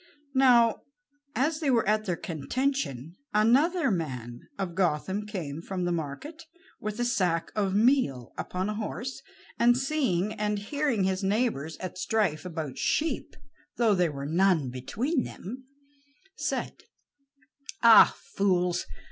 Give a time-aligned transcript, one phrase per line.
[0.33, 0.81] Now,
[1.35, 6.41] as they were at their contention, another man of Gotham came from the market
[6.79, 9.21] with a sack of meal upon a horse,
[9.59, 13.35] and seeing and hearing his neighbors at strife about sheep,
[13.77, 15.65] though there were none between them,
[16.35, 16.81] said:
[17.83, 18.87] "Ah, fools!